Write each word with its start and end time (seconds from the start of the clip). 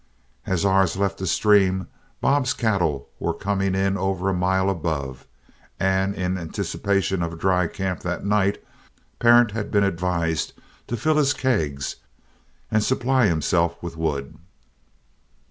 As 0.47 0.65
ours 0.65 0.97
left 0.97 1.19
the 1.19 1.27
stream, 1.27 1.85
Bob's 2.21 2.55
cattle 2.55 3.09
were 3.19 3.35
coming 3.35 3.75
in 3.75 3.99
over 3.99 4.29
a 4.29 4.33
mile 4.33 4.67
above, 4.67 5.27
and 5.79 6.15
in 6.15 6.39
anticipation 6.39 7.21
of 7.21 7.33
a 7.33 7.35
dry 7.35 7.67
camp 7.67 7.99
that 7.99 8.25
night, 8.25 8.63
Parent 9.19 9.51
had 9.51 9.69
been 9.69 9.83
advised 9.83 10.53
to 10.87 10.97
fill 10.97 11.17
his 11.17 11.35
kegs 11.35 11.97
and 12.71 12.83
supply 12.83 13.27
himself 13.27 13.77
with 13.83 13.95
wood. 13.95 14.39